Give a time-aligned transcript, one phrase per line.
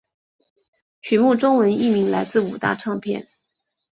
[1.03, 3.27] 曲目中文译名来自五大唱片。